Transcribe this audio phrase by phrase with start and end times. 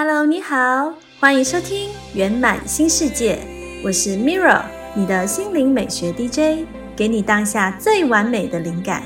[0.00, 3.40] Hello，你好，欢迎收听圆满新世界，
[3.84, 4.62] 我是 Mira，
[4.94, 9.02] 你的心灵美学 DJ，给你当下最完美的灵感。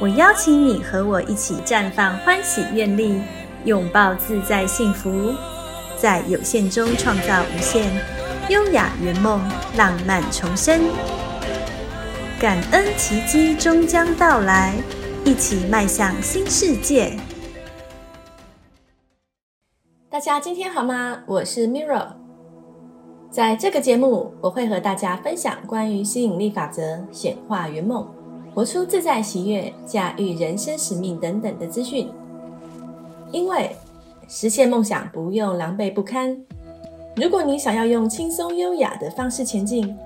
[0.00, 3.22] 我邀请你和我一起绽放欢喜愿力，
[3.64, 5.36] 拥抱自在幸福，
[5.96, 7.88] 在有限中创造无限，
[8.48, 9.40] 优雅圆梦，
[9.76, 10.80] 浪漫重生。
[12.40, 14.74] 感恩奇迹终将到来，
[15.24, 17.16] 一起迈向新世界。
[20.12, 21.22] 大家今天好吗？
[21.24, 22.06] 我是 Mira，
[23.30, 28.06] 在这个节目，我会和大家分享关于吸引力法则、显化圆梦、
[28.54, 32.12] 活出自在喜悦、驾驭人生使命等等的资讯。
[33.30, 33.74] 因为
[34.28, 36.36] 实现梦想不用狼狈不堪，
[37.16, 39.96] 如果你想要用轻松优雅的方式前进。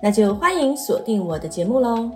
[0.00, 2.08] 那就欢迎锁定我的节目喽。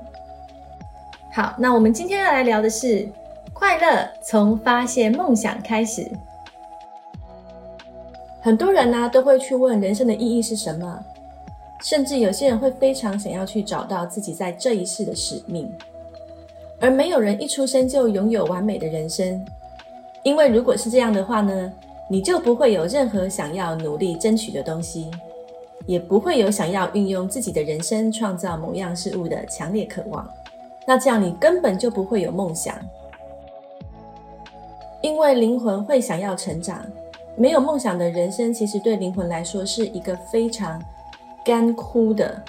[1.32, 3.08] 好，那我们今天要来聊的是
[3.52, 6.08] 快乐从发现梦想开始。
[8.42, 11.02] 很多人呢都会去问人生的意义是什么，
[11.80, 15.72] 甚至有些人会非常想要去找到自己在这一世的使命。
[16.80, 19.42] 而没有人一出生就拥有完美的人生，
[20.24, 21.72] 因为如果是这样的话呢，
[22.10, 25.10] 你就不会有任何想要努力争取的东西。
[25.84, 30.24] 也不会有想要运用自己的人生创造某样事物的强烈渴望，
[30.86, 32.72] 那这样你根本就不会有梦想，
[35.00, 36.86] 因为灵魂会想要成长。
[37.36, 40.80] 没有梦想的人生，其实对灵魂来说是一个非常
[41.44, 42.42] 干枯的。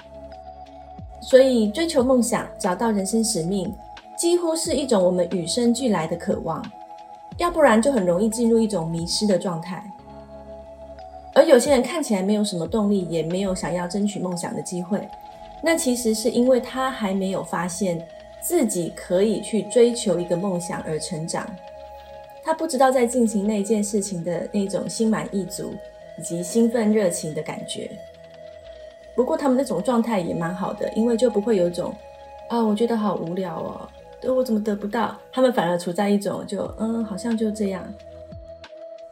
[1.22, 3.74] 所以，追求梦想、找到人生使命，
[4.18, 6.64] 几乎是一种我们与生俱来的渴望，
[7.38, 9.84] 要不然就很容易进入一种迷失的状态。
[11.34, 15.08] 而有些人看起来没有什么动力，也没有想要争取梦想的机会，
[15.64, 18.06] 那其实是因为他还没有发现
[18.42, 21.48] 自己可以去追求一个梦想而成长。
[22.44, 25.74] 他不知道在进行那件事情的那种心满意足
[26.18, 27.90] 以及兴奋热情的感觉。
[29.16, 31.94] 不过他们那种状态也蛮好的，因为就不会有种
[32.50, 33.90] 啊，我觉得好无聊哦，
[34.36, 35.16] 我怎么得不到？
[35.32, 37.84] 他们反而处在一种就嗯，好像就这样。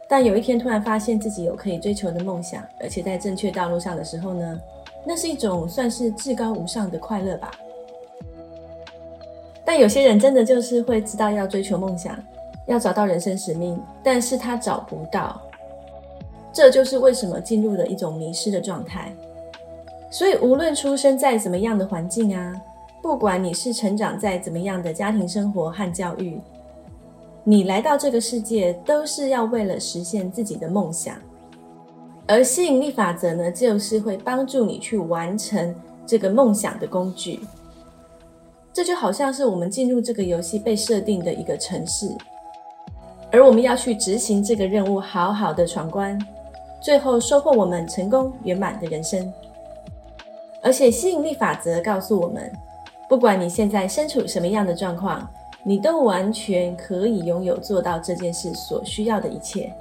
[0.08, 4.60] 但有一天突然发现自己有可以追求的梦想，而且在正确道路上的时候呢，
[5.06, 7.50] 那是一种算是至高无上的快乐吧。
[9.64, 12.18] 但有些人真的就是会知道要追求梦想，
[12.66, 15.40] 要找到人生使命，但是他找不到，
[16.52, 19.12] 这就是为什么进入了一种迷失的状态。
[20.10, 22.54] 所以无论出生在怎么样的环境啊，
[23.02, 26.40] 不管你是成长在怎么样的家庭生活和教育。
[27.44, 31.16] 你来到这个世界都是要为了实现自己的梦想，
[32.28, 35.74] 而吸引力法则呢，就是会帮助你去完成
[36.06, 37.40] 这个梦想的工具。
[38.72, 42.08] 这就好像是我们进入这个游戏被设定的一个城市，
[43.32, 46.16] 而我们要去执行这个任务，好好的闯关，
[46.80, 49.32] 最后收获我们成功圆满的人生。
[50.62, 52.52] 而且吸引力法则告诉我们，
[53.08, 55.28] 不管你现在身处什么样的状况。
[55.64, 59.72] 你都完全可以拥有做到这件事所需要的一切。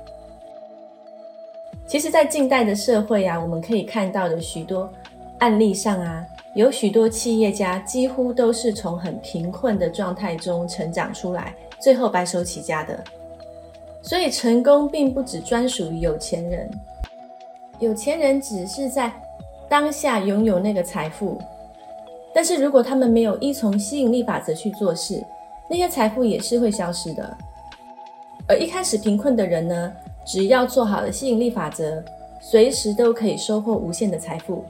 [1.88, 4.88] 其实，在近代的社会啊，我们可以看到的许多
[5.40, 6.24] 案例上啊，
[6.54, 13.04] 有许多企业家几乎都是从很贫困的状态中成长出来，最后白手起家的。
[14.02, 16.70] 所以，成功并不只专属于有钱人，
[17.80, 19.12] 有钱人只是在
[19.70, 21.38] 当下拥有那个财富，
[22.34, 25.24] 但是如果他们没有依从吸引力法则去做事。
[25.70, 27.38] 那些财富也是会消失的，
[28.46, 29.94] 而一开始贫困的人呢，
[30.26, 32.04] 只要做好了吸引力法则，
[32.42, 34.66] 随时都可以收获无限的财富。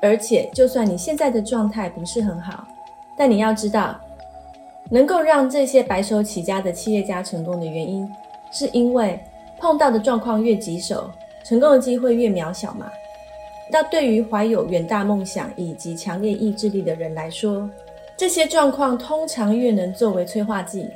[0.00, 2.66] 而且，就算你现在的状态不是很好，
[3.14, 4.00] 但你要知道，
[4.90, 8.08] 能够让这些白手起家的企业家成功的原因，
[8.50, 9.18] 是因为
[9.58, 11.10] 碰到的状况越棘手，
[11.44, 12.90] 成功的机会越渺小嘛。
[13.70, 17.68] 那对于怀有远大梦想以及强烈意志力的人来说，
[18.16, 20.86] 这些状况通常越能作为催化剂，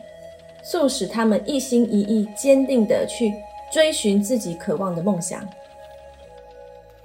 [0.63, 3.33] 促使他们一心一意、坚定地去
[3.73, 5.41] 追寻自己渴望的梦想。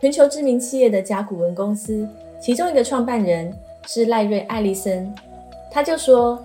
[0.01, 2.05] 全球知名企业的甲骨文公司，
[2.41, 3.51] 其中一个创办人
[3.87, 5.15] 是赖瑞·艾利森，
[5.71, 6.43] 他就说：“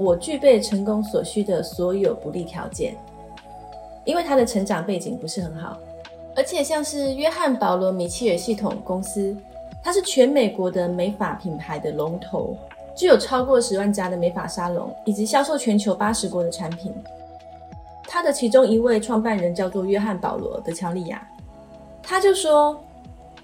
[0.00, 2.96] 我具备成功所需的所有不利条件，
[4.06, 5.76] 因为他的成长背景不是很好，
[6.34, 9.36] 而且像是约翰·保罗·米切尔系统公司，
[9.84, 12.56] 它是全美国的美发品牌的龙头。”
[12.96, 16.92] 具有超过十万家的美发沙龙，以及销售全球八十国的产品。
[18.02, 21.26] 他的其中一位创办人叫做约翰·保罗·德乔利亚，
[22.02, 22.78] 他就说，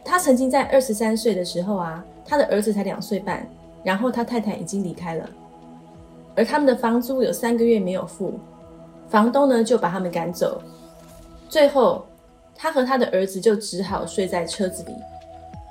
[0.02, 3.46] 他曾经在二十三岁的时候啊，他的儿子才两岁半，
[3.82, 5.30] 然后他太太已经离开了，
[6.36, 8.34] 而他们的房租有三个月没有付，
[9.08, 10.60] 房东呢就把他们赶走。
[11.48, 12.04] 最后，
[12.54, 14.94] 他和他的儿子就只好睡在车子里，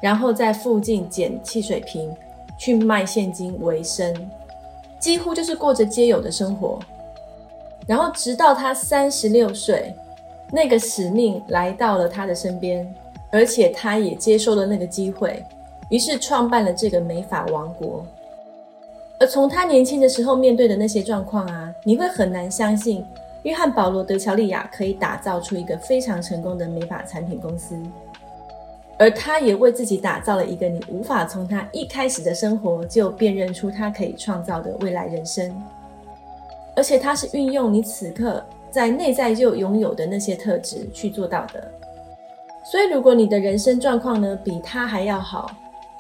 [0.02, 2.12] 然后在附近捡汽水瓶
[2.58, 4.14] 去卖现金为生，
[5.00, 6.80] 几乎就是过着皆有的生活。
[7.86, 9.94] 然后，直到他三十六岁，
[10.52, 12.92] 那个使命来到了他的身边，
[13.32, 15.44] 而且他也接受了那个机会，
[15.90, 18.04] 于是创办了这个美法王国。
[19.20, 23.06] 而从他年轻的时候面对的那些状况啊，你会很难相信，
[23.44, 27.78] 约翰·保罗·德乔利亚可以打造出一个非常成功的美发产品公司，
[28.98, 35.50] 而他也为自己打造了一个你无法从他一开始的生活就辨认出他可以创造的未来人生，
[36.76, 41.72] 而且他是运用你此刻在内在就拥有的那些特质去做到的。
[42.70, 45.52] 所以，如果你的人生状况呢比他还要好，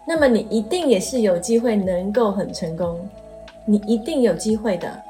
[0.07, 3.10] 那么你一定也是有机会能够很成功，
[3.66, 5.04] 你一定有机会的。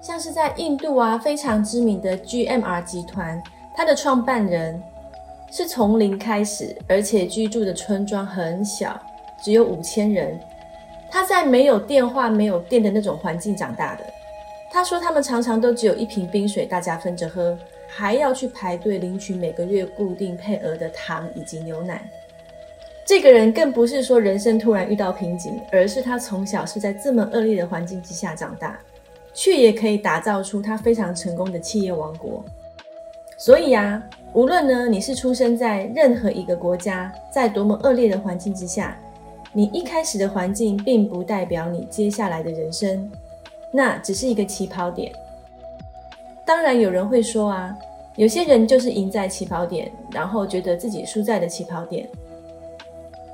[0.00, 3.42] 像是在印度啊，非常知名的 GMR 集团，
[3.74, 4.80] 它的创办人
[5.50, 8.98] 是从零开始，而且居住的村庄很小，
[9.42, 10.38] 只有五千人。
[11.10, 14.04] 他在没有电话、没有电的那种环境长大的。
[14.70, 17.56] 他说，他们常常都只有一瓶冰水，大家分着喝，
[17.86, 22.02] 还要去排队领取每个月固定配额的糖以及牛奶。
[23.06, 28.76] 这个人更不是说人生突然遇到瓶颈，而是他从小是在这么恶劣的环境之下长大，
[29.32, 32.44] 却也可以打造出他非常成功的企业王国。
[33.38, 38.98] 所以啊，无论呢你是出生在任何一个国家，在多么恶劣的环境之下，
[39.52, 43.08] 你一开始的环境并不代表你接下来的人生，
[43.70, 45.12] 那只是一个起跑点。
[46.44, 47.72] 当然有人会说啊，
[48.16, 52.08] 有些人就是赢在起跑点，然后觉得自己输在了起跑点。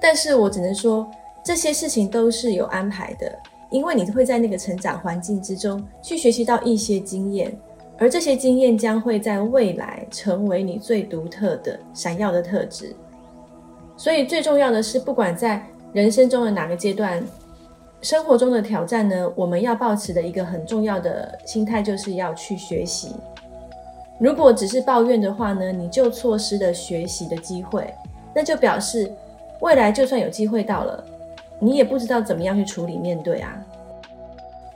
[0.03, 1.09] 但是我只能说，
[1.45, 3.33] 这些事情都是有安排的，
[3.71, 7.57] 因为你会在那个成长环境之中去学习到一些经验，
[7.99, 12.97] 而这些经验将会在未来成为你最独特的、闪耀的特质。
[13.97, 17.23] 所以最重要的是，不管在人生中的哪个阶段，
[18.01, 23.15] 生活中的挑战呢，我们要保持的一个很重要的心态，就是要去学习。
[24.19, 27.95] 如果只是抱怨的话呢，你就错失了学习的机会，
[28.35, 29.09] 那就表示。
[29.63, 31.05] 未来就算有机会到了，
[31.61, 33.65] 你也不知道怎么样去处理面对啊。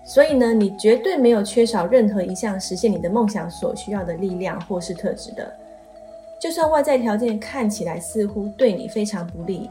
[0.05, 5.53] 所以呢，你绝对没有缺少任何一项实现你的梦想所需要的力量或是特质的。
[6.39, 9.69] 就算外在条件看起来似乎对你非常不利，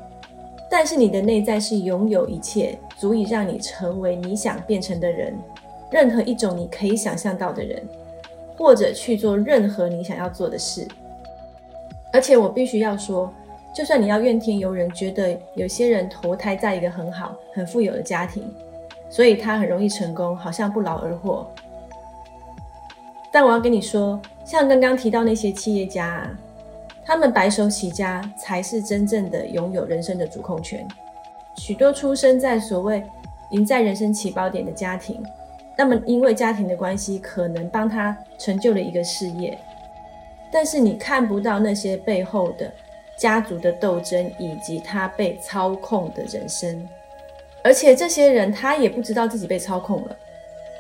[0.70, 5.34] 但是你的内在是拥有一切足以让你成为你想变成的人，
[5.90, 7.82] 任何一种你可以想象到的人，
[8.58, 10.86] 或者去做任何你想要做的事。
[12.12, 13.34] 而且我必须要说。
[13.76, 18.50] 就算你要怨天尤人，觉得有些人投胎在一个很好、很富有的家庭，
[19.10, 21.46] 所以他很容易成功，好像不劳而获。
[23.34, 26.40] 但我要跟你说，像刚刚提到那些企业家啊，
[27.04, 30.88] 他们白手起家才是真正的拥有人生的主控权。
[31.58, 33.04] 许多出生在所谓
[33.50, 35.22] 赢在人生起跑点的家庭，
[35.78, 39.60] 那么因为家庭的关系，可能帮他成就了一个事业，
[40.50, 42.72] 但是你看不到那些背后的。
[43.18, 46.86] 家族的斗争，以及他被操控的人生，
[47.64, 50.16] 而且这些人他也不知道自己被操控了，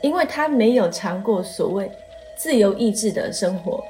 [0.01, 1.89] 因为他没有尝过所谓
[2.35, 3.81] 自由意志的生活。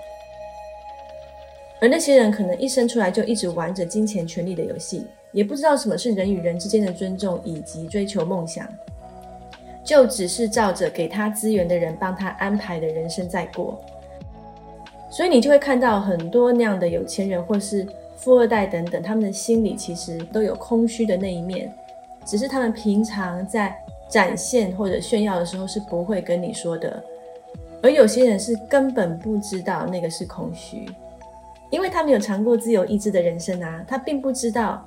[1.81, 8.67] 而那些人可能一生出来就一直玩着金钱、权力的游戏，也不知道什么是人与人之间的尊重以及追求梦想，
[9.83, 13.83] 就只是照着给他资源的人帮他安排的人生在过。
[15.09, 17.87] 所以你就会看到很多那样的有钱人，或是。
[18.15, 21.73] 富二代等等，他们的心里其实都有空虚的那一面，
[22.25, 23.75] 只是他们平常在
[24.09, 27.03] 展现或者炫耀的时候是不会跟你说的。
[27.83, 30.85] 而有些人是根本不知道那个是空虚，
[31.69, 34.83] 因为他没有尝过自由意志的人生啊，他并不知道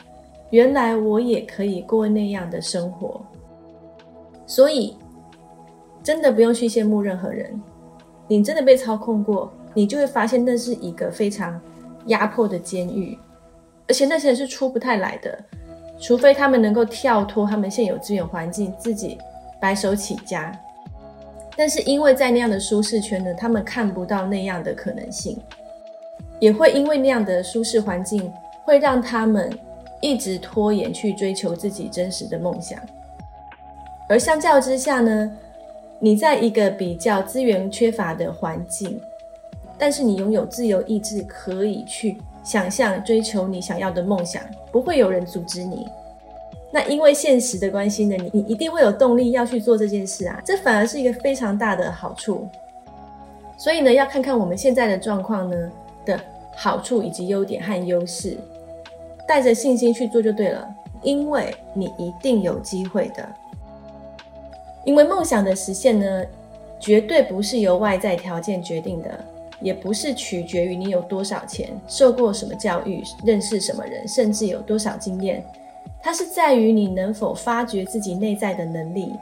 [0.50, 3.20] 原来我也可以过那样的生活。
[4.46, 4.96] 所以，
[6.02, 7.60] 真的不用去羡慕任何人，
[8.26, 11.60] 你真的被操控过，你就会发现那是一个非常
[12.08, 13.18] 压迫的监狱。
[13.86, 15.38] 而且那些人是出不太来的，
[15.98, 19.16] 除非他们能够跳脱他们现有资源环境，自己
[19.58, 20.52] 白手起家。
[21.56, 25.40] 但是因为在那样的舒适圈呢，他们看不到那样的可能性，
[26.38, 29.50] 也会因为那样的舒适环境，会让他们
[30.00, 32.78] 一直拖延去追求自己真实的梦想。
[34.08, 35.36] 而相较之下呢，
[35.98, 39.00] 你在一个比较资源缺乏的环境，
[39.78, 42.18] 但是你拥有自由意志，可以去。
[42.44, 44.42] 想象追求你想要的梦想，
[44.72, 45.86] 不会有人阻止你。
[46.72, 52.48] 那因为现实的关系呢，你你一定会有动力要去做这件事啊，这反而是一个非常大的好处。
[53.58, 55.70] 所以呢，要看看我们现在的状况呢
[56.06, 56.18] 的
[56.56, 58.38] 好处以及优点和优势，
[59.26, 60.66] 带着信心去做就对了，
[61.02, 63.28] 因为你一定有机会的。
[64.86, 66.24] 因为梦想的实现呢，
[66.80, 69.22] 绝对不是由外在条件决定的，
[69.60, 75.44] 也不是取决于你有多少钱、受过什么教育、认识什么人，甚至有多少经验。
[76.02, 79.12] 它是在于你能否发掘自己内在的能力，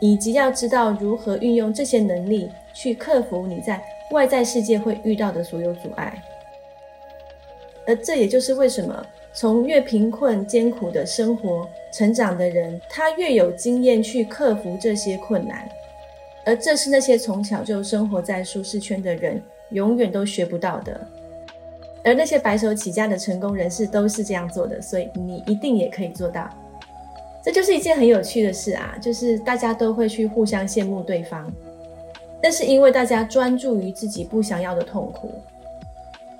[0.00, 3.80] 以及要知道如何运用这些能力去克服你在
[4.10, 6.20] 外在世界会遇到的所有阻碍。
[7.86, 15.68] 而这也就是为什么从越贫困艰苦的生活成长的人，他越有经验去克服这些困难。
[16.44, 21.00] 而这是那些从小就生活在舒适圈的人永远都学不到的。
[22.04, 26.48] 而那些白手起家的成功人士都是这样做的，所以你一定也可以做到。
[27.42, 31.50] 这就是一件很有趣的事啊，就是大家都会去互相羡慕对方，
[32.42, 35.30] 但是因为大家专注于自己不想要的痛苦，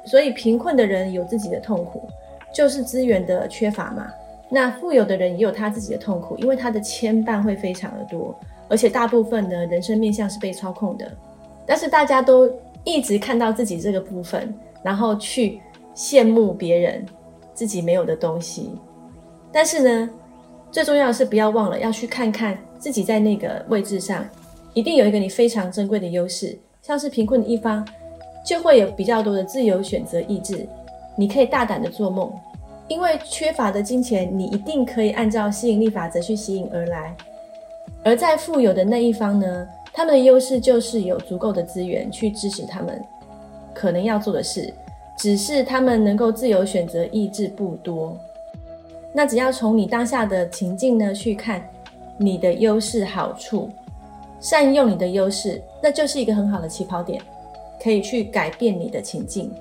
[0.04, 2.08] 所以贫困的人有自己的痛苦，
[2.52, 4.12] 就是资源的缺乏嘛。
[4.50, 8.38] 那富有的人也有他自己的痛苦，因为他的牵绊会非常的多，
[8.74, 11.10] 而且大部分的人生面向是被操控的。
[11.64, 12.50] 但是大家都
[12.82, 14.52] 一直看到自己这个部分。
[14.84, 15.62] 然后去
[15.96, 17.06] 羡慕别人
[17.54, 18.70] 自己没有的东西，
[19.50, 20.10] 但是呢，
[20.70, 24.22] 最重要的是不要忘了要去看看自己在那个位置上，
[24.74, 26.58] 一定有一个你非常珍贵的优势。
[26.82, 27.82] 像是贫困的一方，
[28.46, 30.68] 就会有比较多的自由选择意志，
[31.16, 32.30] 你可以大胆的做梦，
[32.86, 37.16] 因为缺乏的金钱，你一定可以按照吸引力法则去吸引而来。
[38.04, 43.02] 而在富有的那一方呢，他们的优势就是有足够的资源去支持他们。
[43.72, 44.72] 可能要做的事，
[45.18, 48.16] 只是他们能够自由选择意志不多。
[49.12, 51.66] 那只要从你当下的情境呢去看
[52.16, 53.68] 你的优势好处，
[54.38, 57.20] 善用你的优势，那就是一个很好的起跑点，
[57.82, 59.52] 可以去改变你的情境。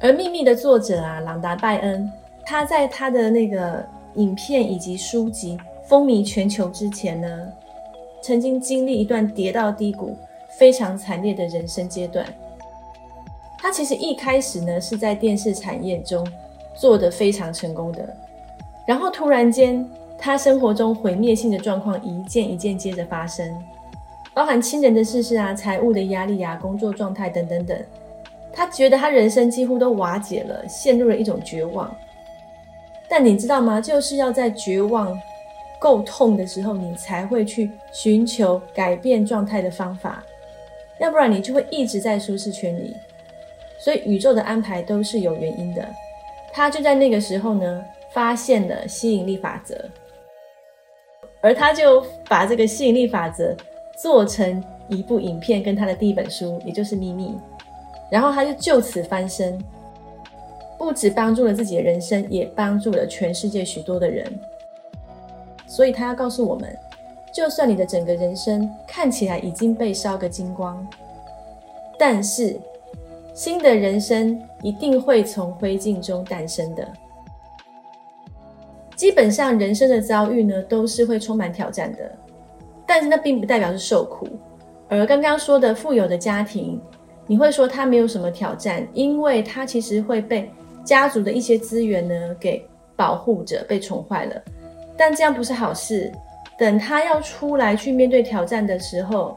[0.00, 2.10] 而《秘密》的作者啊，朗达·拜恩，
[2.46, 5.58] 他在他的那个影片以及书籍
[5.90, 7.52] 风靡全球之前呢，
[8.22, 10.16] 曾经经历一段跌到低谷、
[10.56, 12.24] 非常惨烈的人生阶段。
[13.58, 16.24] 他其实一开始呢是在电视产业中
[16.76, 18.08] 做的非常成功的，
[18.86, 19.84] 然后突然间
[20.16, 23.52] 他生活中毁灭性的状况一件一件接着发生，
[24.32, 27.76] 包含亲人的逝世啊、财务的压力啊、工作状态等等等，
[28.52, 31.92] 他觉得他人生几乎都瓦解了，陷入了一种绝望。
[33.08, 33.80] 但你知道吗？
[33.80, 35.20] 就是要在绝望
[35.80, 40.22] 够痛的时候，你才会去寻求改变状态的方法，
[41.00, 42.94] 要不然你就会一直在舒适圈里。
[43.78, 45.88] 所以宇宙的安排都是有原因的，
[46.52, 47.82] 他就在那个时候呢，
[48.12, 49.74] 发现了吸引力法则，
[51.40, 53.56] 而他就把这个吸引力法则
[53.96, 57.34] 做成一部影片，跟他的第一本书，也就是秘密，
[58.10, 59.58] 然后他就就此翻身，
[60.76, 64.30] 不止帮助了自己的人生，也帮助了全世界许多的人。
[65.70, 66.76] 所以他要告诉我们，
[67.32, 70.84] 就算你的整个人生看起来已经被烧个精光，
[71.98, 72.60] 但是。
[73.32, 76.86] 新的人生一定会从灰烬中诞生的。
[78.96, 82.10] 基本上，人生的遭遇呢，都是会充满挑战的，
[82.84, 84.26] 但是那并不代表是受苦。
[84.88, 86.78] 而刚刚说的富有的家庭，
[87.26, 90.50] 你会说他没有什么挑战，因为他其实会被
[90.84, 94.42] 家族的一些资源呢给保护着，被宠坏了。
[95.00, 96.12] 但这样不是好事。
[96.58, 99.34] 等他要出来去面对挑战的时候，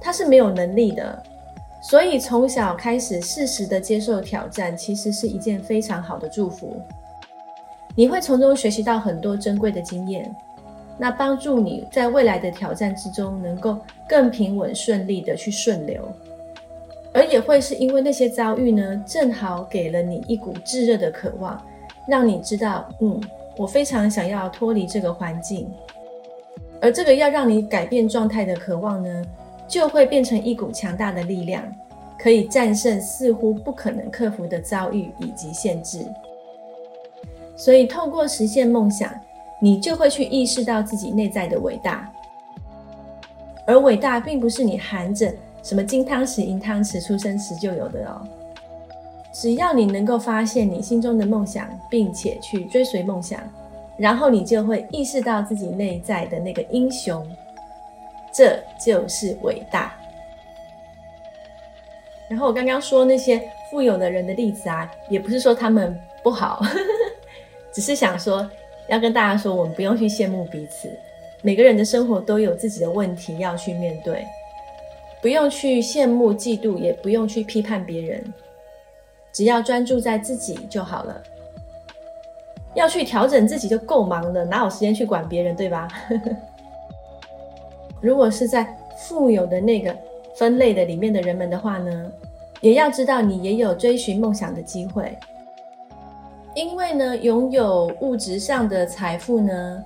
[0.00, 1.20] 他是没有能力的。
[1.82, 6.80] 所以从小开始适时的接受挑战，其实是一件非常好的祝福。
[7.96, 10.32] 你会从中学习到很多珍贵的经验，
[10.96, 13.76] 那帮助你在未来的挑战之中能够
[14.08, 16.08] 更平稳顺利的去顺流。
[17.12, 21.60] 而也会是因为那些遭遇呢，正好给了你一股炙热的渴望，
[22.06, 23.20] 让你知道，嗯，
[23.60, 25.70] 我非常想要脱离这个环境。
[26.80, 29.22] 而这个要让你改变状态的渴望呢？
[29.68, 31.62] 就会变成一股强大的力量，
[32.18, 36.06] 可以战胜似乎不可能克服的遭遇以及限制。
[37.54, 39.12] 所以，透过实现梦想，
[39.60, 42.10] 你就会去意识到自己内在的伟大。
[43.66, 45.30] 而伟大并不是你含着
[45.62, 48.26] 什么金汤匙、银汤匙出生时就有的哦。
[49.32, 53.40] 只要你能够发现你心中的梦想，并且去追随梦想，
[53.96, 57.26] 然后你就会意识到自己内在的那个英雄。
[58.32, 59.92] 这就是伟大。
[62.28, 66.62] 然后我刚刚说那些富有的人的例子啊，也不是说他们不好，
[67.72, 68.48] 只是想说
[68.88, 70.88] 要跟大家说，我们不用去羡慕彼此。
[71.42, 74.24] 每个人的生活都有自己的问题要去面对，
[75.20, 78.32] 不用去羡慕、嫉妒，也不用去批判别人，
[79.32, 81.22] 只要专注在自己就好了。
[82.74, 85.88] 要去调整自己就够忙了，哪有时间去管别人，对吧？
[88.00, 89.94] 如果是在富有的那个
[90.36, 92.12] 分类的里面的人们的话呢，
[92.60, 95.18] 也要知道你也有追寻梦想的机会，
[96.54, 99.84] 因为呢，拥有物质上的财富呢，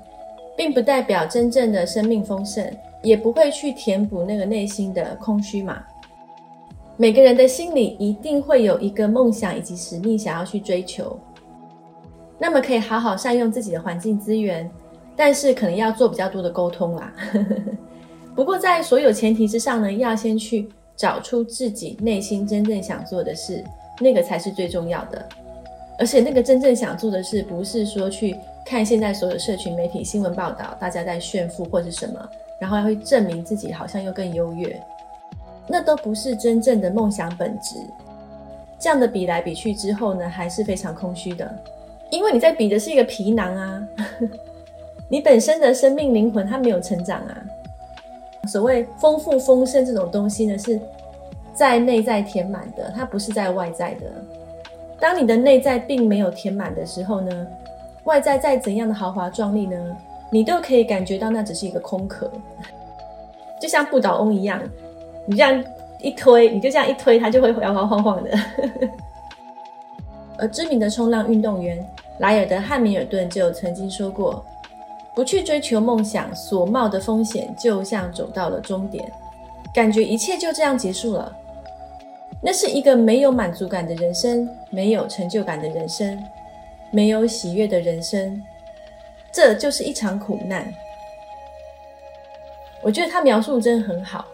[0.55, 2.71] 并不代表真正的生命丰盛，
[3.03, 5.83] 也不会去填补那个内心的空虚嘛。
[6.97, 11.19] 每个人的心里一定会有一个梦想以及使命想要去追求。
[12.39, 14.71] 那么可以好好善用自己的环境资源，
[15.17, 17.13] 但是可能要做比较多的沟通啦。
[18.35, 23.65] 不过在所有前提之上呢，要先去找出自己内心真正想做的事，
[24.01, 25.29] 那个才是最重要的。
[25.99, 28.37] 而且那个真正想做的事，不是说去
[28.67, 32.29] 看现在所有社群媒体新闻报道，大家在炫富或者什么，
[32.61, 34.81] 然后会证明自己好像又更优越，
[35.67, 37.77] 那都不是真正的梦想本质。
[38.79, 41.51] 这样的比来比去之后呢，还是非常空虚的。
[42.11, 43.89] 因为你在比的是一个皮囊啊，
[45.09, 47.43] 你本身的生命灵魂它没有成长啊。
[48.47, 50.79] 所谓丰富丰盛这种东西呢，是
[51.55, 54.03] 在内在填满的，它不是在外在的。
[55.01, 57.47] 当你的内在并没有填满的时候呢，
[58.05, 59.97] 外在再怎样的豪华壮丽呢，
[60.31, 62.31] 你都可以感觉到那只是一个空壳，
[63.59, 64.61] 就像不倒翁一样，
[65.27, 65.65] 你这样
[66.01, 68.31] 一推，你就这样一推，它就会摇摇晃晃的。
[70.37, 71.85] 而知名的冲浪运动员。
[72.19, 74.45] 莱尔德·汉密尔顿就曾经说过
[75.17, 79.11] ：“不去追求梦想，所冒的风险就像走到了终点，
[79.75, 81.37] 感觉一切就这样结束了。
[82.41, 86.23] 那是一个没有满足感的人生，没有成就感的人生，
[86.93, 88.41] 没有喜悦的人生。
[89.33, 90.73] 这就是一场苦难。”
[92.81, 94.25] 我觉得他描述真的很好。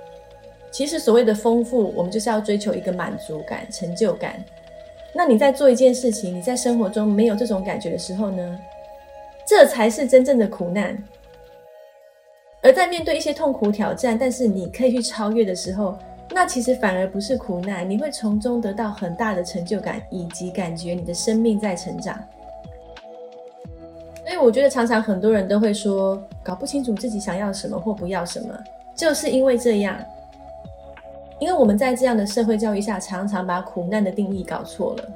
[0.71, 4.43] 其实所谓的丰富，我们就是要追求一个满足感、成就感。
[5.13, 8.59] 那你在做一件事情，你在生活中没有这种感觉的时候呢？
[9.45, 10.97] 这才是真正的苦难。
[12.63, 15.99] 而在面对一些痛苦挑战，但是你可以去超越的时候，
[16.31, 22.17] 那其实反而不是苦难，你会从中得到很大的成就感，以及感觉你的生命在成长。
[24.25, 28.57] 所以我觉得常常很多人都会说，搞不清楚自己想要什么或不要什么，
[28.95, 29.99] 就是因为这样。
[31.41, 35.09] 因为我们在这样的社会教育下，常常把苦难的定义搞错了。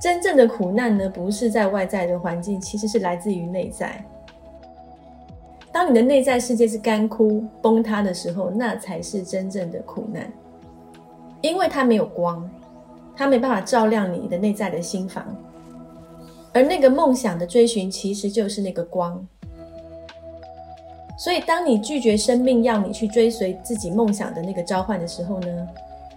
[0.00, 4.04] 真正的苦难呢，不是在外在的环境，其实是来自于内在。
[5.72, 10.30] 当你的内在世界是干枯崩塌的时候，那才是真正的苦难，
[11.40, 12.48] 因为它没有光，
[13.16, 15.24] 它没办法照亮你的内在的心房。
[16.52, 19.24] 而那个梦想的追寻，其实就是那个光。
[21.20, 25.68] 所以，当你拒绝生命要你去追随自己梦想的那个召唤的时候呢，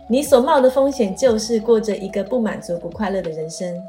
[0.05, 3.81] 你所冒的风险就是过着一个不满足、不快乐的人生。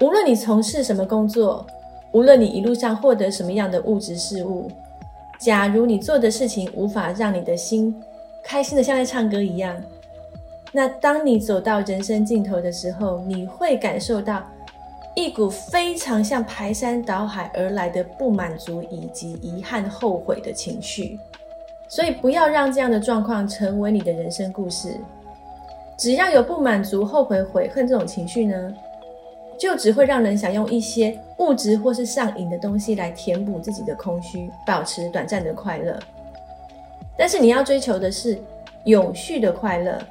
[0.00, 1.66] 无论你从事什么工作，
[2.12, 4.70] 无论你一路上获得什么样的物质事物，
[5.40, 7.92] 假如你做的事情无法让你的心
[8.44, 9.76] 开心的像在唱歌一样，
[10.70, 14.40] 那当你走到人生尽头的时候，你会感受到。
[15.20, 21.18] 一股非常像排山倒海而来的不满足以及遗憾、后悔的情绪，
[21.88, 24.98] 所以不要让这样的状况成为你的人生故事。
[25.98, 28.74] 只要有不满足、后悔、悔恨这种情绪呢，
[29.58, 35.98] 就只会让人想用一些物质或是上瘾的东西来填补自己的空虚，保持短暂的快乐。
[37.18, 38.40] 但是你要追求的是
[38.84, 40.02] 永续的快乐，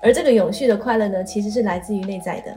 [0.00, 2.56] 而这个永续的快乐呢，其实是来自于内在的。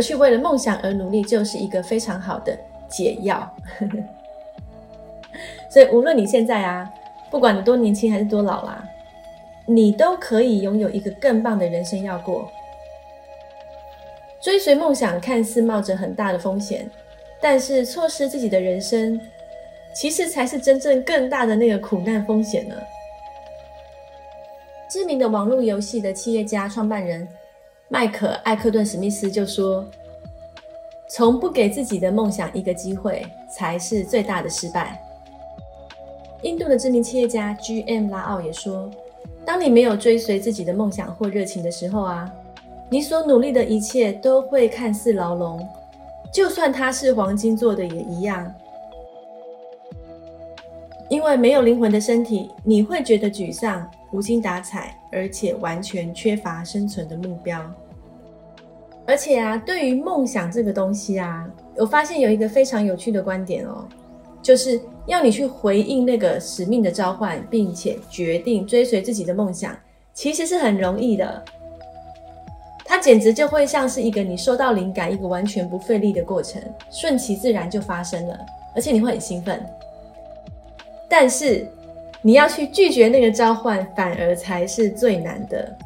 [0.00, 2.58] 而去为了梦想而努力，就是一个非常好的
[2.88, 3.54] 解药。
[5.68, 6.90] 所以，无论你现在啊，
[7.30, 8.82] 不管你多年轻还是多老啦，
[9.66, 12.50] 你都可以拥有一个更棒的人生要过。
[14.40, 16.90] 追随梦想看似冒着很大的风险，
[17.38, 19.20] 但是错失自己的人生，
[19.92, 22.74] 其实才是真正更大的那个苦难风险呢。
[24.88, 27.28] 知名的网络游戏的企业家创办人。
[27.92, 29.84] 迈克·艾克顿·史密斯就说
[31.10, 35.02] ：“从不给自己的梦想一个机会，才是最大的失败。”
[36.42, 38.08] 印度的知名企业家 G.M.
[38.08, 38.88] 拉奥也说
[39.44, 42.32] ：“当你没有追随自己的梦想或热情的时候啊，
[42.88, 45.68] 你所努力的一切都会看似牢笼，
[46.32, 48.54] 就算它是黄金做的也一样。
[51.08, 57.64] 因为没有灵魂的身体，你会觉得沮丧。”无精打采，而且完全缺乏生存的目标。
[59.10, 61.44] 而且啊，对于梦想这个东西啊，
[61.74, 63.84] 我发现有一个非常有趣的观点哦。
[64.40, 69.76] 就是要你去回应那个使命的召唤，并且决定追随自己的梦想，
[70.14, 71.44] 其实是很容易的。
[72.84, 78.38] 它简直就会像是一个你收到灵感，一个完全不费力的过程，顺其自然就发生了，
[78.76, 79.60] 而且你会很兴奋。
[81.08, 81.66] 但是
[82.22, 85.76] 你要去拒绝那个召唤，反而才是最难的，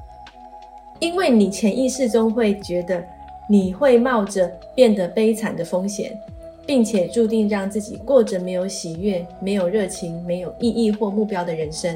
[0.99, 3.05] 因为你潜意识中会觉得
[3.49, 6.19] 你会冒着变得悲惨的风险。
[6.67, 11.95] 并且注定让自己过着没有喜悦、没有热情、没有意义或目标的人生。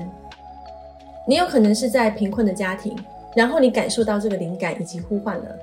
[1.27, 2.95] 你有可能是在贫困的家庭，
[3.35, 5.59] 然后你感受到这个灵感以及呼唤了。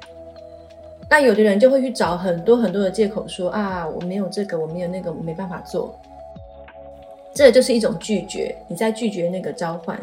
[1.07, 5.95] 那有的人就会去找很多很多的借口说啊，我没有这个，我没有那个，我没办法做。
[7.31, 9.99] 这就是一种拒绝，你在拒绝那个召唤。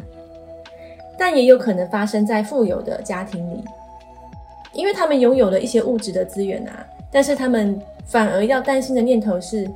[1.18, 3.64] 但也有可能发生在富有的家庭里，
[4.72, 7.80] 因为他们拥有了一些物质的资源啊，但是他们。
[8.04, 9.66] 反而要担心的念头是：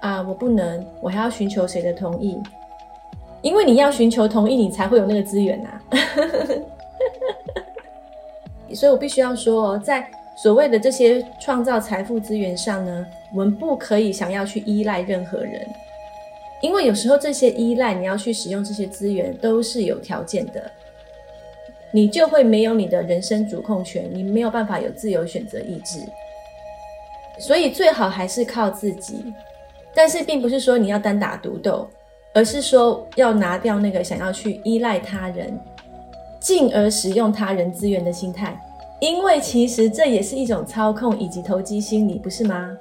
[0.00, 2.40] 啊，我不能，我还要寻求谁的同意？
[3.42, 5.68] 因为你要寻求同意，你才会有那个资源呐。
[8.72, 15.66] 所以我必须要说，在所谓的这些创造财富资源上呢，我们不可以想要去依赖任何人，
[16.62, 20.70] 因为有时候这些依赖，你要去使用这些资源都是有条件的，
[21.92, 26.00] 你就会没有你的人生主控权，你没有办法有自由选择意志。
[27.38, 29.32] 所以最好还是靠自己，
[29.94, 31.88] 但是并不是说你要单打独斗，
[32.34, 35.58] 而是说要拿掉那个想要去依赖他人，
[36.40, 38.58] 进而使用他人资源的心态，
[39.00, 42.76] 因为其实这也是一种操控以及投机心理，不是吗？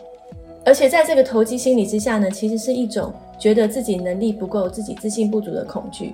[0.63, 6.13] 而且在这个投机心理之下呢，其实是一种觉得自己能力不够、自己自信不足的恐惧。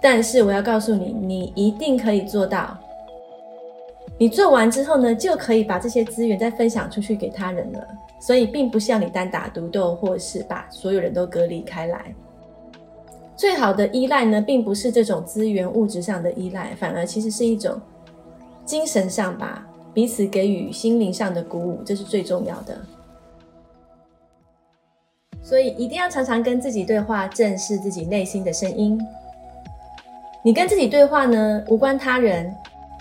[0.00, 2.76] 但是我要告诉你，你一定可以做到。
[4.18, 7.86] 你做完之后呢，就可以把这些资源再分享出去给他人了。
[8.20, 12.14] 所以，并不是要你单打独斗，或是把所有人都隔离开来。
[13.34, 17.80] 最好的依赖呢，并不是这种资源物质上的依赖，反而其实是一种
[18.66, 22.78] 精神上吧，彼此给予心灵上的鼓舞，这是最重要的。
[25.42, 29.00] 所以，一定要常常跟自己对话，正视自己内心的声音。
[30.42, 32.54] 你跟自己对话呢，无关他人。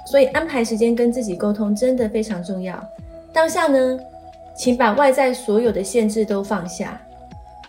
[0.06, 2.84] 所以安排时间跟自己沟通真的非常重要。
[3.32, 4.00] 当下呢，
[4.56, 7.00] 请把外在所有的限制都放下，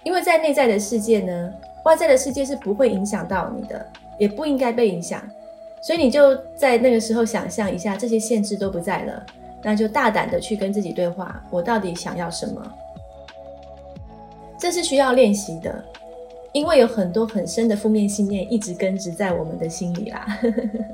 [0.05, 1.53] 因为在内在的世界呢，
[1.85, 5.21] 外在的世界是不会影响到你的，也不应该被影响。
[5.83, 9.27] 所以你就在那个时候想象一下，这些限制都不在了，
[9.63, 12.73] 那就大胆的去跟自己对话：我到底想要什么？
[14.59, 15.85] 这是需要练习的，
[16.53, 20.27] 因为有很多很深的负面信念一直根植在我们的心里啦。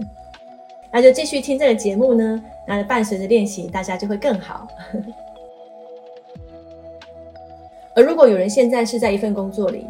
[0.92, 4.66] 那就继续听这个节目呢，那伴随着练习，大家就会更好。
[7.94, 9.86] 而如果有人现在是在一份工作里，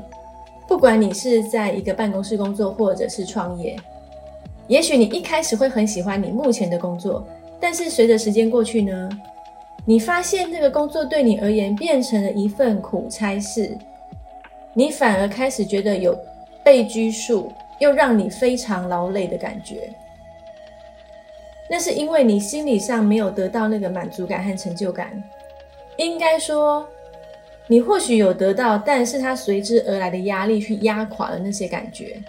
[0.69, 3.77] 不管你是在一个办公室工作，或者是创业，
[4.69, 7.25] 也许你一开始会很喜欢你目前的工作，
[7.61, 9.09] 但是随着时间过去呢，
[9.85, 13.77] 你发现这个工作对你而言变成了一份苦差事，
[14.79, 16.15] 你反而开始觉得有
[16.63, 19.91] 被拘束，又让你非常劳累的感觉。
[21.71, 25.11] 那是因为你心理上没有得到那个满足感和成就感。
[25.97, 26.87] 应该说，
[27.67, 32.23] 你或许有得到，但是它随之而来的压力去压垮了那些感觉。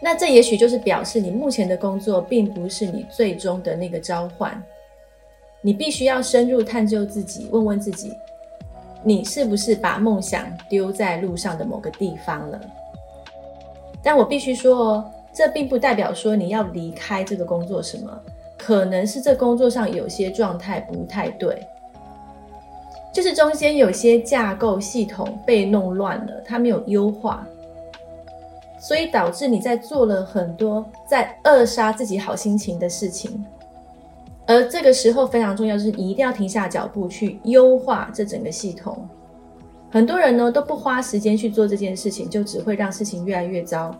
[0.00, 4.62] 那这也许就是表示你目前的工作并不是你最终的那个召唤。
[5.60, 8.12] 你必须要深入探究自己，问问自己，
[9.08, 12.60] 你是不是把梦想丢在路上的某个地方了？
[14.02, 18.20] 但我必须说哦，这并不代表说你要离开这个工作什么。
[18.58, 21.66] 可能是这工作上有些状态不太对，
[23.14, 27.46] 就是中间有些架构系统被弄乱了，它没有优化，
[28.78, 33.42] 所以导致你在做了很多在扼杀自己好心情的事情。
[34.48, 39.06] 而这个时候非常重要，就是你一定要停下脚步去优化这整个系统。
[39.90, 43.94] 很多人呢都不花时间去做这件事情，就只会让事情越来越糟。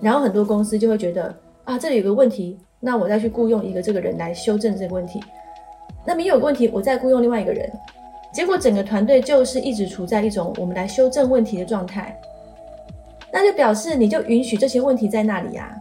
[0.00, 2.56] 然后很多公司就会觉得啊，这里有个问题。
[2.80, 5.20] 那我再去雇佣一个这个人来修正这个问题，
[6.06, 7.68] 那么有个问题，我再雇佣另外一个人，
[8.32, 12.16] 结果整个团队就是一直处在一种我们来修正问题的状态，
[13.32, 15.76] 那就表示你就允许这些问题在那里呀，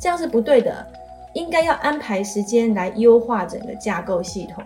[0.00, 0.86] 这样是不对的，
[1.36, 4.64] 应该要安排时间来优化整个架构系统。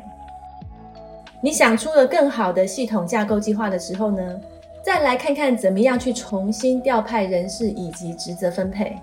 [1.41, 4.41] 你想出了更好的系统架构计划的时候呢，
[4.81, 8.97] 再来看看怎么样去重新调派人事以及职责分配，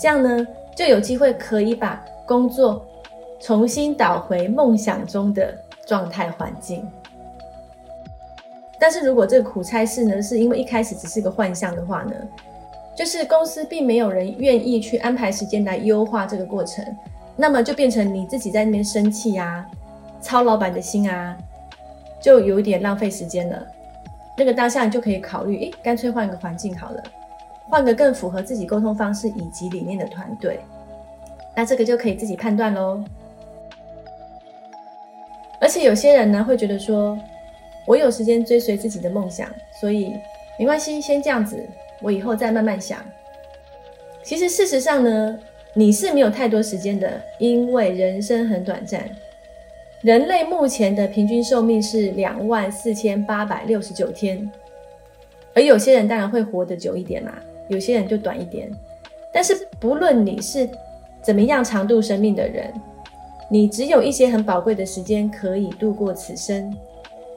[0.00, 0.46] 这样呢？
[0.74, 2.82] 就有机会可以把工作
[3.40, 6.88] 重新导回梦想中的状态环境。
[8.80, 12.14] 但是如果这个苦差事呢，是因为一开始只是个幻象的话呢，
[12.98, 16.84] 就是公司并没有人愿意去安排时间来优化这个过程，
[17.36, 19.64] 那么就变成你自己在那边生气啊，
[20.20, 21.38] 操老板的心啊，
[22.20, 23.64] 就有点浪费时间了。
[24.36, 27.00] 那个当下你就可以考虑，诶，干脆换一个环境好了，
[27.70, 30.58] 换个更符合自己沟通方式以及理念的团队，
[31.54, 33.00] 那这个就可以自己判断喽。
[35.60, 37.16] 而且有些人呢会觉得说。
[37.86, 39.48] 我有时间追随自己的梦想，
[39.80, 40.14] 所以
[40.58, 41.66] 没关系，先这样子，
[42.00, 42.98] 我以后再慢慢想。
[44.22, 45.38] 其实事实上呢，
[45.74, 49.08] 你是没有太多时间的，因为人生很短暂。
[50.02, 54.48] 人类目前的平均寿命是两万四千八百六十九天，
[55.54, 57.34] 而有些人当然会活得久一点啦，
[57.68, 58.70] 有些人就短一点。
[59.32, 60.68] 但是不论你是
[61.20, 62.72] 怎么样长度生命的人，
[63.50, 66.72] 你只有一些很宝贵的时间可以度过此生。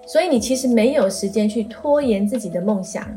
[0.06, 3.08] 所以你其实没有时间去拖延自己的梦想。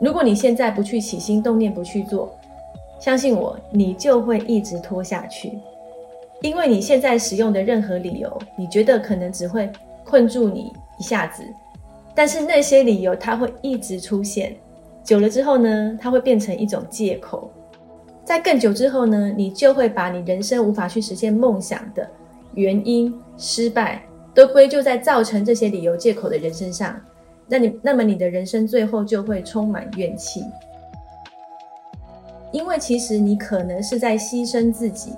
[0.00, 2.34] 如果你现在不去起心动念，不去做，
[2.98, 5.58] 相信我，你就会一直拖下去。
[6.40, 9.70] 因为你现在使用的任何理由，你觉得可能只会
[10.04, 11.44] 困住你一下子，
[12.14, 14.56] 但是那些理由它会一直出现，
[15.04, 17.50] 久了之后呢，它会变成一种借口。
[18.24, 22.08] 在更久之后呢，你就会把你人生无法去实现梦想的
[22.54, 24.02] 原因失败。
[24.32, 26.94] 都归咎在造成这些理由借口的人身上，
[27.50, 30.44] 那你那么你的人生最后就会充满怨气，
[32.52, 35.12] 因为其实你可能是在牺牲自己，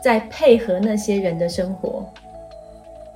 [0.00, 2.08] 在配合那些人的生活，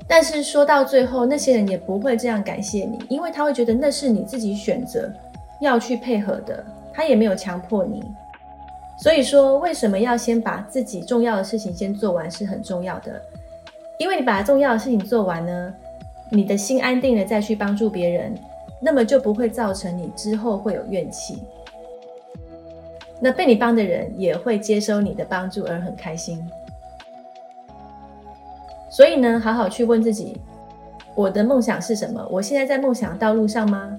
[0.09, 5.09] 但是说到最后，那些人也不会这样感谢你，因为他会觉得那是你自己选择
[5.61, 8.03] 要去配合的，他也没有强迫你。
[9.01, 13.23] 所以说，为什么要先把自己重要的事情先做完是很重要的。
[13.97, 15.75] 因为你把重要的事情做完呢，
[16.31, 18.35] 你的心安定了再去帮助别人，
[18.81, 21.43] 那么就不会造成你之后会有怨气。
[23.21, 26.39] 那被你帮的人也会接收你的帮助而很开心。
[28.91, 30.37] 所以呢，好好去问自己：
[31.15, 32.27] 我的梦想是什么？
[32.31, 33.99] 我现在在梦想道路上吗？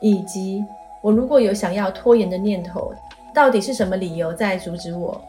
[0.00, 0.64] 以及
[1.00, 2.92] 我如果有想要拖延的念头，
[3.34, 5.20] 到底是什么理由在阻止我？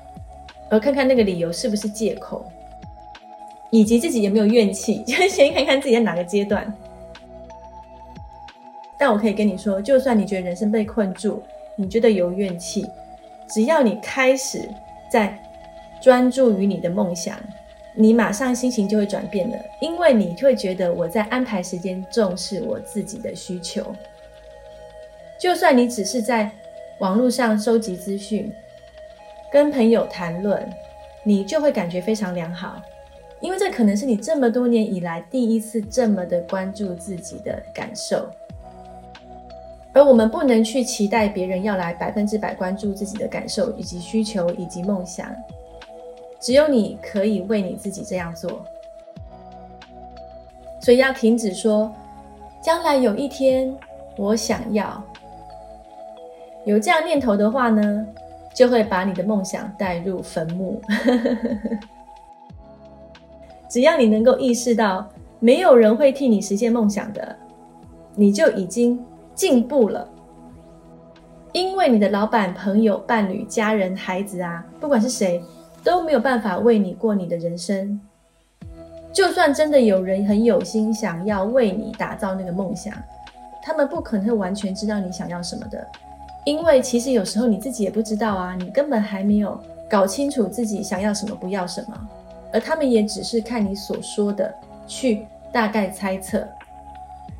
[0.69, 2.45] 而看看那个理由是不是借口。
[3.74, 6.72] 以及自己有没有怨气， 就先看看自己在哪个阶段。
[9.00, 11.42] 但我可以跟你说，就算你觉得人生被困住，
[11.76, 12.86] 你觉得有怨气，
[13.50, 14.70] 只要你开始
[15.12, 15.36] 在
[16.00, 17.36] 专注于你的梦想，
[17.96, 23.84] 你马上心情就会转变了，因为你会觉得我在安排时间，重视我自己的需求。
[25.40, 26.48] 就算你只是在
[27.00, 28.54] 网络上收集资讯，
[29.52, 30.72] 跟朋友谈论，
[31.24, 32.80] 你就会感觉非常良好。
[33.43, 38.25] 因为这可能是你这么多年以来第一次这么的关注自己的感受，
[39.91, 45.29] 而我们不能去期待别人要来百分之百关注自己的感受以及需求以及梦想，
[46.39, 48.65] 只有你可以为你自己这样做。
[50.79, 51.93] 所以要停止说，
[52.62, 53.75] 将来有一天
[54.15, 55.03] 我想要
[56.63, 58.08] 有这样念头的话呢，
[58.56, 60.82] 就会把你的梦想带入坟墓。
[63.74, 65.04] 只要你能够意识到
[65.40, 67.36] 没有人会替你实现梦想的，
[68.14, 70.08] 你就已经进步了。
[71.54, 75.42] 因为你的老板、朋友、伴侣、家人、孩子啊，不管是谁，
[75.84, 78.00] 都没有办法为你过你的人生。
[79.12, 82.94] 就算真的有人很有心想要为你打造那个梦想，
[83.64, 85.84] 他们不可能会完全知道你想要什么的，
[86.46, 89.60] 因为其实有时候你自己也不知道啊，你根本还没有
[89.90, 92.08] 搞清楚自己想要什么、不要什么。
[92.54, 94.54] 而他们也只是看你所说的
[94.88, 96.48] 去大概猜测，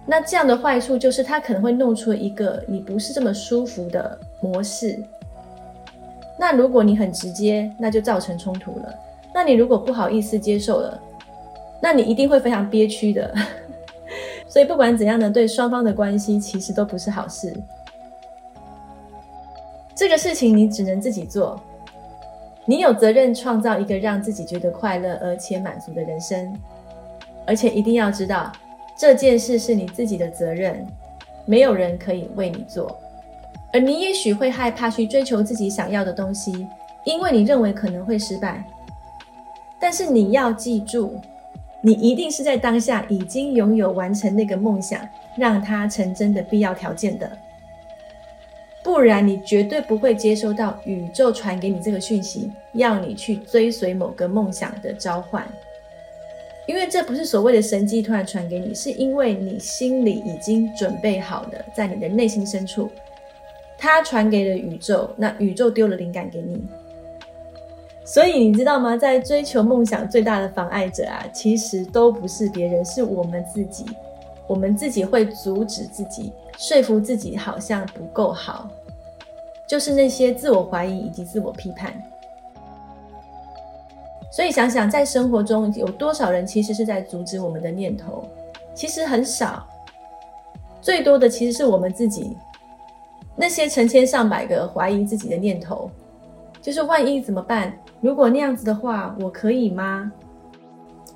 [0.06, 5.02] 那这样的坏处就是他可能会弄出一个你不是这么舒服的模式。
[6.38, 8.94] 那如果你很直接，那就造成冲突了。
[9.34, 11.00] 那你如果不好意思接受了，
[11.80, 13.34] 那你一定会非常憋屈的。
[14.50, 17.54] 所以不管怎样呢，对双方的关系其实都不是好事。
[19.96, 21.60] 这个事情你只能自己做。
[22.66, 26.58] 你有责任创造一个让自己觉得快乐而且满足的人生，
[27.46, 28.52] 而且一定要知道
[28.98, 30.86] 这件事是你自己的责任，
[31.46, 32.98] 没有人可以为你做。
[33.74, 36.68] 而你也许会害怕去追求自己想要的东西，
[37.04, 38.64] 因为你认为可能会失败。
[39.80, 41.20] 但是你要记住，
[41.82, 45.02] 你一定是在当下已经拥有完成那个梦想，
[45.36, 47.30] 让它成真的必要条件的。
[48.84, 55.48] 不然，你绝对不会接收到宇宙传给你这个讯息，要你去追随某个梦想的召唤。
[56.66, 62.90] 因为这不是所谓的神迹突然传给你，是因为你心里已经准备好的，在你的内心深处，
[63.78, 66.62] 它传给了宇宙，那宇宙丢了灵感给你。
[68.06, 68.98] 所以你知道吗？
[68.98, 73.86] 在追求梦想最大的妨碍者啊，其实都不是别人，是我们自己。
[74.48, 78.70] 我们自己会阻止自己，说服自己好像不够好，
[79.68, 81.94] 就是那些自我怀疑以及自我批判。
[84.32, 88.28] 所以想想，在生活中有多少人其实是在阻止我们的念头？
[88.74, 89.68] 其实很少，
[90.82, 92.36] 最多的其实是我们自己。
[93.36, 95.90] 那些成千上百个怀疑自己的念头，
[96.62, 97.76] 就是万一怎么办？
[98.02, 100.12] 如果那样子的话，我可以吗？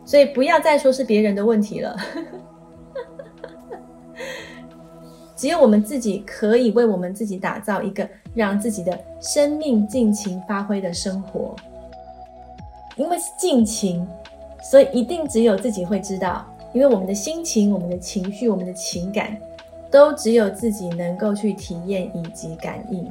[0.05, 1.95] 所以不要再说是别人的问题了，
[5.37, 11.55] 只有我们自己可以为我们自己打造一个让自己的生命尽情发挥的生活。
[12.95, 14.05] 因为是尽情，
[14.63, 16.43] 所以一定只有自己会知道。
[16.73, 19.37] 因为我们的心情、我们的情绪、我们的情感，
[19.89, 23.09] 都只有自己能够去体验以及感应。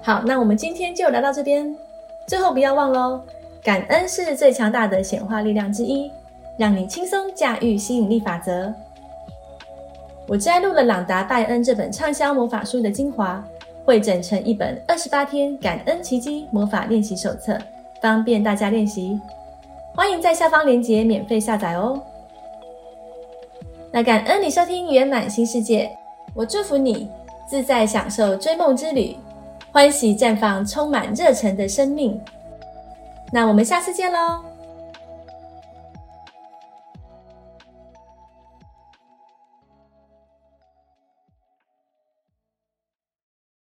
[0.00, 1.76] 好，那我们今天就聊到这边。
[2.28, 3.20] 最后不要忘喽，
[3.62, 6.10] 感恩是最强大的显化力量之一，
[6.58, 8.72] 让你轻松驾驭吸引力法则。
[10.26, 13.44] 我摘录了《朗达·拜恩》这本畅销魔法书的精华。
[13.84, 17.56] 会整成一本二十八天感恩奇迹魔法练习手册，
[18.02, 19.20] 方便大家练习。
[19.94, 22.02] 欢迎在下方链接免费下载哦。
[23.92, 25.88] 那感恩你收听圆满新世界，
[26.34, 27.08] 我祝福你
[27.48, 29.16] 自在享受追梦之旅，
[29.70, 32.20] 欢喜绽放充满热忱的生命。
[33.30, 34.55] 那我们下次见喽。